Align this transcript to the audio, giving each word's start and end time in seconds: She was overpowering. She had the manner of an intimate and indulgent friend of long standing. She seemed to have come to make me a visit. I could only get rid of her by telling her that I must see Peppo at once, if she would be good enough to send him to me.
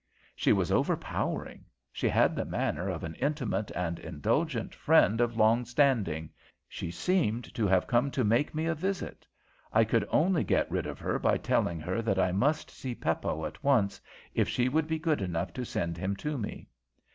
She 0.35 0.51
was 0.51 0.71
overpowering. 0.71 1.63
She 1.93 2.09
had 2.09 2.35
the 2.35 2.43
manner 2.43 2.89
of 2.89 3.03
an 3.03 3.13
intimate 3.19 3.69
and 3.75 3.99
indulgent 3.99 4.73
friend 4.73 5.21
of 5.21 5.37
long 5.37 5.63
standing. 5.63 6.31
She 6.67 6.89
seemed 6.89 7.53
to 7.53 7.67
have 7.67 7.85
come 7.85 8.09
to 8.17 8.23
make 8.23 8.55
me 8.55 8.65
a 8.65 8.73
visit. 8.73 9.27
I 9.71 9.83
could 9.83 10.07
only 10.09 10.43
get 10.43 10.71
rid 10.71 10.87
of 10.87 10.97
her 10.97 11.19
by 11.19 11.37
telling 11.37 11.79
her 11.81 12.01
that 12.01 12.17
I 12.17 12.31
must 12.31 12.71
see 12.71 12.95
Peppo 12.95 13.45
at 13.45 13.63
once, 13.63 14.01
if 14.33 14.49
she 14.49 14.69
would 14.69 14.87
be 14.87 14.97
good 14.97 15.21
enough 15.21 15.53
to 15.53 15.63
send 15.63 15.99
him 15.99 16.15
to 16.15 16.35
me. 16.35 16.67